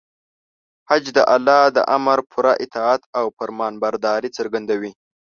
حج 0.89 1.03
د 1.17 1.19
الله 1.35 1.61
د 1.75 1.79
امر 1.95 2.19
پوره 2.31 2.53
اطاعت 2.65 3.01
او 3.19 3.25
فرمانبرداري 3.37 4.29
څرګندوي. 4.37 4.91